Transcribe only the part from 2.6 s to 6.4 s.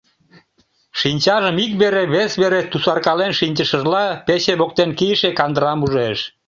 тусаркален шинчышыжла, пече воктен кийыше кандырам ужеш.